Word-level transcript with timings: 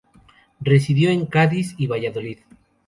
Residió 0.61 1.11
en 1.11 1.27
Cádiz 1.27 1.75
y 1.77 1.85
Valladolid. 1.85 2.39